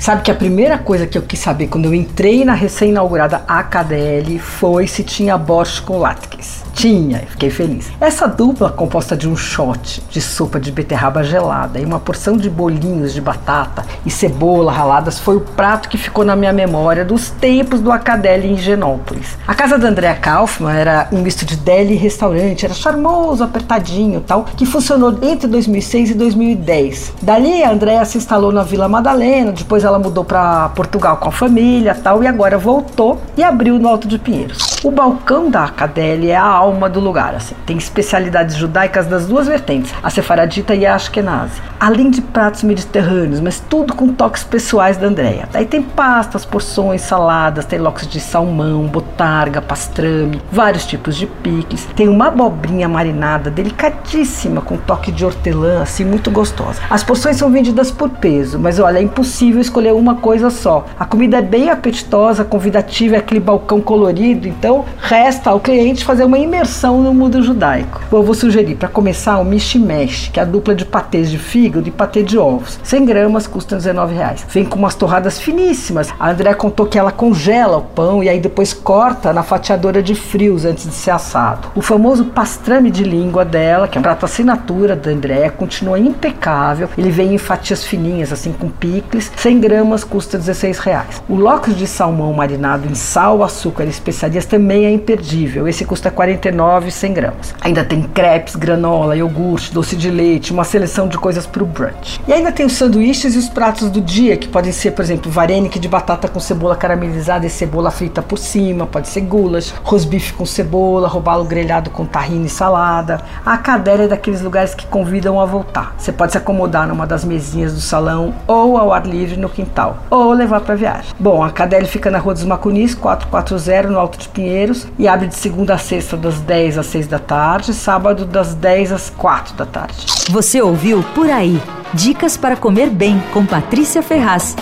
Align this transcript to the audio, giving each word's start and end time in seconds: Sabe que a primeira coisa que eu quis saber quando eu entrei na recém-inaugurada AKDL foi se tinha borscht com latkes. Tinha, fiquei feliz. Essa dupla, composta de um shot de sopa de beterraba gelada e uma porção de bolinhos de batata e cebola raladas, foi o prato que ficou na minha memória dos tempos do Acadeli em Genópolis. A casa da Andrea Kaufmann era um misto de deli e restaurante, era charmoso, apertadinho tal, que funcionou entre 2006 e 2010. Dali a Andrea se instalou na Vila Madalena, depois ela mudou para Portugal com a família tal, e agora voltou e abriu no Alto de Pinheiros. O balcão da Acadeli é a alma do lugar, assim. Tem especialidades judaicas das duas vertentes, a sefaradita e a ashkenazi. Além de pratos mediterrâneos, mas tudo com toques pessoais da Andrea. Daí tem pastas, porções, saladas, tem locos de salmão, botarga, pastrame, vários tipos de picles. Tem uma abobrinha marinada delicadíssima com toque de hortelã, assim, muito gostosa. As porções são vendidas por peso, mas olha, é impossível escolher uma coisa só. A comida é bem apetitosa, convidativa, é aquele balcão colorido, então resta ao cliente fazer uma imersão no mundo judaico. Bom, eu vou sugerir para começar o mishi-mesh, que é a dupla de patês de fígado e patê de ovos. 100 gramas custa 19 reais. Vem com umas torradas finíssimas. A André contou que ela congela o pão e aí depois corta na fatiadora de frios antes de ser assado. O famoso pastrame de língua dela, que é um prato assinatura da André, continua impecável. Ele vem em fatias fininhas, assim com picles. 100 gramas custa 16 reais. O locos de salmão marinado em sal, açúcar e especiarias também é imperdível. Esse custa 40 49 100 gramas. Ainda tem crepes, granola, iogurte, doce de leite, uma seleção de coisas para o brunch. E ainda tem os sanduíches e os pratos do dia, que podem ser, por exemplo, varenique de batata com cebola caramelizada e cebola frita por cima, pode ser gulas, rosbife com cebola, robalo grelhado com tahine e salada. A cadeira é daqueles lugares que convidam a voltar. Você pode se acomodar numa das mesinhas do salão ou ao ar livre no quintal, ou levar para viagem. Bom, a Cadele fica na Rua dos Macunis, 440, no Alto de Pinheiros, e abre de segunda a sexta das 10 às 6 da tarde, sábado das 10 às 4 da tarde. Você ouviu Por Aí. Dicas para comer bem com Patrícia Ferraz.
Sabe 0.00 0.22
que 0.22 0.30
a 0.30 0.34
primeira 0.34 0.78
coisa 0.78 1.06
que 1.06 1.18
eu 1.18 1.20
quis 1.20 1.38
saber 1.38 1.66
quando 1.66 1.84
eu 1.84 1.94
entrei 1.94 2.42
na 2.42 2.54
recém-inaugurada 2.54 3.44
AKDL 3.46 4.38
foi 4.38 4.86
se 4.86 5.04
tinha 5.04 5.36
borscht 5.36 5.82
com 5.82 5.98
latkes. 5.98 6.64
Tinha, 6.80 7.18
fiquei 7.28 7.50
feliz. 7.50 7.92
Essa 8.00 8.26
dupla, 8.26 8.70
composta 8.70 9.14
de 9.14 9.28
um 9.28 9.36
shot 9.36 10.02
de 10.08 10.18
sopa 10.18 10.58
de 10.58 10.72
beterraba 10.72 11.22
gelada 11.22 11.78
e 11.78 11.84
uma 11.84 12.00
porção 12.00 12.38
de 12.38 12.48
bolinhos 12.48 13.12
de 13.12 13.20
batata 13.20 13.84
e 14.06 14.10
cebola 14.10 14.72
raladas, 14.72 15.18
foi 15.18 15.36
o 15.36 15.42
prato 15.42 15.90
que 15.90 15.98
ficou 15.98 16.24
na 16.24 16.34
minha 16.34 16.54
memória 16.54 17.04
dos 17.04 17.28
tempos 17.28 17.82
do 17.82 17.92
Acadeli 17.92 18.48
em 18.48 18.56
Genópolis. 18.56 19.36
A 19.46 19.54
casa 19.54 19.76
da 19.78 19.88
Andrea 19.88 20.14
Kaufmann 20.14 20.74
era 20.74 21.06
um 21.12 21.18
misto 21.18 21.44
de 21.44 21.54
deli 21.54 21.92
e 21.92 21.98
restaurante, 21.98 22.64
era 22.64 22.72
charmoso, 22.72 23.44
apertadinho 23.44 24.22
tal, 24.22 24.44
que 24.44 24.64
funcionou 24.64 25.18
entre 25.20 25.48
2006 25.48 26.12
e 26.12 26.14
2010. 26.14 27.12
Dali 27.20 27.62
a 27.62 27.72
Andrea 27.72 28.06
se 28.06 28.16
instalou 28.16 28.52
na 28.52 28.62
Vila 28.62 28.88
Madalena, 28.88 29.52
depois 29.52 29.84
ela 29.84 29.98
mudou 29.98 30.24
para 30.24 30.70
Portugal 30.70 31.18
com 31.18 31.28
a 31.28 31.32
família 31.32 31.94
tal, 31.94 32.24
e 32.24 32.26
agora 32.26 32.56
voltou 32.56 33.20
e 33.36 33.42
abriu 33.42 33.78
no 33.78 33.86
Alto 33.86 34.08
de 34.08 34.18
Pinheiros. 34.18 34.69
O 34.82 34.90
balcão 34.90 35.50
da 35.50 35.64
Acadeli 35.64 36.30
é 36.30 36.36
a 36.36 36.42
alma 36.42 36.88
do 36.88 37.00
lugar, 37.00 37.34
assim. 37.34 37.54
Tem 37.66 37.76
especialidades 37.76 38.56
judaicas 38.56 39.06
das 39.06 39.26
duas 39.26 39.46
vertentes, 39.46 39.92
a 40.02 40.08
sefaradita 40.08 40.74
e 40.74 40.86
a 40.86 40.94
ashkenazi. 40.94 41.60
Além 41.78 42.10
de 42.10 42.22
pratos 42.22 42.62
mediterrâneos, 42.62 43.40
mas 43.40 43.60
tudo 43.60 43.94
com 43.94 44.08
toques 44.08 44.42
pessoais 44.42 44.96
da 44.96 45.06
Andrea. 45.06 45.46
Daí 45.52 45.66
tem 45.66 45.82
pastas, 45.82 46.46
porções, 46.46 47.02
saladas, 47.02 47.66
tem 47.66 47.78
locos 47.78 48.06
de 48.06 48.20
salmão, 48.20 48.86
botarga, 48.86 49.60
pastrame, 49.60 50.40
vários 50.50 50.86
tipos 50.86 51.14
de 51.14 51.26
picles. 51.26 51.86
Tem 51.94 52.08
uma 52.08 52.28
abobrinha 52.28 52.88
marinada 52.88 53.50
delicadíssima 53.50 54.62
com 54.62 54.78
toque 54.78 55.12
de 55.12 55.26
hortelã, 55.26 55.82
assim, 55.82 56.06
muito 56.06 56.30
gostosa. 56.30 56.80
As 56.88 57.04
porções 57.04 57.36
são 57.36 57.50
vendidas 57.50 57.90
por 57.90 58.08
peso, 58.08 58.58
mas 58.58 58.78
olha, 58.78 58.98
é 58.98 59.02
impossível 59.02 59.60
escolher 59.60 59.92
uma 59.92 60.14
coisa 60.14 60.48
só. 60.48 60.86
A 60.98 61.04
comida 61.04 61.36
é 61.36 61.42
bem 61.42 61.68
apetitosa, 61.68 62.46
convidativa, 62.46 63.16
é 63.16 63.18
aquele 63.18 63.40
balcão 63.40 63.78
colorido, 63.82 64.48
então 64.48 64.69
resta 65.00 65.50
ao 65.50 65.60
cliente 65.60 66.04
fazer 66.04 66.24
uma 66.24 66.38
imersão 66.38 67.02
no 67.02 67.12
mundo 67.12 67.42
judaico. 67.42 68.00
Bom, 68.10 68.18
eu 68.18 68.22
vou 68.22 68.34
sugerir 68.34 68.76
para 68.76 68.88
começar 68.88 69.38
o 69.38 69.44
mishi-mesh, 69.44 70.30
que 70.32 70.38
é 70.38 70.42
a 70.42 70.46
dupla 70.46 70.74
de 70.74 70.84
patês 70.84 71.30
de 71.30 71.38
fígado 71.38 71.88
e 71.88 71.90
patê 71.90 72.22
de 72.22 72.38
ovos. 72.38 72.78
100 72.82 73.04
gramas 73.04 73.46
custa 73.46 73.76
19 73.76 74.14
reais. 74.14 74.46
Vem 74.48 74.64
com 74.64 74.78
umas 74.78 74.94
torradas 74.94 75.40
finíssimas. 75.40 76.08
A 76.18 76.30
André 76.30 76.54
contou 76.54 76.86
que 76.86 76.98
ela 76.98 77.10
congela 77.10 77.78
o 77.78 77.82
pão 77.82 78.22
e 78.22 78.28
aí 78.28 78.38
depois 78.38 78.72
corta 78.72 79.32
na 79.32 79.42
fatiadora 79.42 80.02
de 80.02 80.14
frios 80.14 80.64
antes 80.64 80.84
de 80.84 80.94
ser 80.94 81.10
assado. 81.10 81.68
O 81.74 81.82
famoso 81.82 82.26
pastrame 82.26 82.90
de 82.90 83.02
língua 83.02 83.44
dela, 83.44 83.88
que 83.88 83.98
é 83.98 84.00
um 84.00 84.02
prato 84.02 84.24
assinatura 84.24 84.94
da 84.94 85.10
André, 85.10 85.50
continua 85.50 85.98
impecável. 85.98 86.88
Ele 86.96 87.10
vem 87.10 87.34
em 87.34 87.38
fatias 87.38 87.84
fininhas, 87.84 88.32
assim 88.32 88.52
com 88.52 88.68
picles. 88.68 89.32
100 89.36 89.60
gramas 89.60 90.04
custa 90.04 90.38
16 90.38 90.78
reais. 90.78 91.22
O 91.28 91.34
locos 91.34 91.76
de 91.76 91.86
salmão 91.86 92.32
marinado 92.32 92.86
em 92.86 92.94
sal, 92.94 93.42
açúcar 93.42 93.84
e 93.84 93.88
especiarias 93.88 94.46
também 94.46 94.59
é 94.84 94.90
imperdível. 94.90 95.68
Esse 95.68 95.84
custa 95.84 96.10
40 96.10 96.30
49 96.30 96.90
100 96.90 97.12
gramas. 97.12 97.54
Ainda 97.60 97.84
tem 97.84 98.02
crepes, 98.02 98.56
granola, 98.56 99.16
iogurte, 99.16 99.72
doce 99.72 99.96
de 99.96 100.10
leite, 100.10 100.52
uma 100.52 100.64
seleção 100.64 101.08
de 101.08 101.18
coisas 101.18 101.46
para 101.46 101.62
o 101.62 101.66
brunch. 101.66 102.20
E 102.26 102.32
ainda 102.32 102.52
tem 102.52 102.66
os 102.66 102.72
sanduíches 102.72 103.34
e 103.34 103.38
os 103.38 103.48
pratos 103.48 103.90
do 103.90 104.00
dia, 104.00 104.36
que 104.36 104.48
podem 104.48 104.72
ser, 104.72 104.92
por 104.92 105.02
exemplo, 105.02 105.30
varenique 105.30 105.78
de 105.78 105.88
batata 105.88 106.28
com 106.28 106.40
cebola 106.40 106.76
caramelizada 106.76 107.46
e 107.46 107.50
cebola 107.50 107.90
frita 107.90 108.22
por 108.22 108.38
cima, 108.38 108.86
pode 108.86 109.08
ser 109.08 109.22
gulas, 109.22 109.74
rosbife 109.82 110.32
com 110.32 110.46
cebola, 110.46 111.08
robalo 111.08 111.44
grelhado 111.44 111.90
com 111.90 112.04
tahine 112.04 112.46
e 112.46 112.50
salada. 112.50 113.20
A 113.44 113.56
cadeira 113.56 114.04
é 114.04 114.08
daqueles 114.08 114.40
lugares 114.40 114.74
que 114.74 114.86
convidam 114.86 115.40
a 115.40 115.44
voltar. 115.44 115.94
Você 115.98 116.12
pode 116.12 116.32
se 116.32 116.38
acomodar 116.38 116.86
numa 116.86 117.06
das 117.06 117.24
mesinhas 117.24 117.74
do 117.74 117.80
salão 117.80 118.34
ou 118.46 118.76
ao 118.76 118.92
ar 118.92 119.06
livre 119.06 119.36
no 119.36 119.48
quintal, 119.48 119.98
ou 120.10 120.32
levar 120.32 120.60
para 120.60 120.74
viagem. 120.74 121.12
Bom, 121.18 121.42
a 121.42 121.50
Cadele 121.50 121.86
fica 121.86 122.10
na 122.10 122.18
Rua 122.18 122.34
dos 122.34 122.44
Macunis, 122.44 122.94
440, 122.94 123.88
no 123.88 123.98
Alto 123.98 124.18
de 124.18 124.28
Pinheiros, 124.50 124.86
e 124.98 125.06
abre 125.06 125.28
de 125.28 125.36
segunda 125.36 125.74
a 125.74 125.78
sexta 125.78 126.16
das 126.16 126.40
10 126.40 126.78
às 126.78 126.86
6 126.86 127.06
da 127.06 127.20
tarde, 127.20 127.72
sábado 127.72 128.24
das 128.24 128.52
10 128.52 128.90
às 128.92 129.08
4 129.08 129.54
da 129.54 129.64
tarde. 129.64 130.06
Você 130.28 130.60
ouviu 130.60 131.04
Por 131.14 131.30
Aí. 131.30 131.60
Dicas 131.94 132.36
para 132.36 132.56
comer 132.56 132.90
bem 132.90 133.22
com 133.32 133.46
Patrícia 133.46 134.02
Ferraz. 134.02 134.56